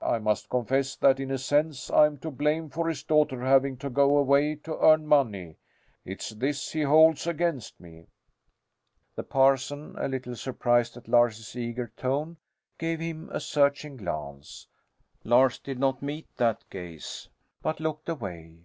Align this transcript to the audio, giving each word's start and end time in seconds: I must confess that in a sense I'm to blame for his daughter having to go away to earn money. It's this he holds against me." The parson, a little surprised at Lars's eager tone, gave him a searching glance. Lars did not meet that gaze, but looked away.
I 0.00 0.18
must 0.18 0.48
confess 0.48 0.96
that 0.96 1.20
in 1.20 1.30
a 1.30 1.36
sense 1.36 1.90
I'm 1.90 2.16
to 2.20 2.30
blame 2.30 2.70
for 2.70 2.88
his 2.88 3.02
daughter 3.02 3.42
having 3.44 3.76
to 3.76 3.90
go 3.90 4.16
away 4.16 4.54
to 4.54 4.78
earn 4.78 5.06
money. 5.06 5.56
It's 6.06 6.30
this 6.30 6.70
he 6.72 6.80
holds 6.80 7.26
against 7.26 7.78
me." 7.78 8.06
The 9.16 9.22
parson, 9.22 9.94
a 9.98 10.08
little 10.08 10.34
surprised 10.34 10.96
at 10.96 11.08
Lars's 11.08 11.54
eager 11.56 11.92
tone, 11.94 12.38
gave 12.78 13.00
him 13.00 13.28
a 13.34 13.38
searching 13.40 13.98
glance. 13.98 14.66
Lars 15.24 15.58
did 15.58 15.78
not 15.78 16.00
meet 16.00 16.26
that 16.38 16.64
gaze, 16.70 17.28
but 17.60 17.78
looked 17.78 18.08
away. 18.08 18.60